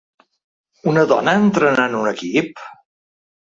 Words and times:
Una 0.91 1.03
dona 1.11 1.35
entrenant 1.43 1.99
un 2.01 2.11
equip? 2.15 2.65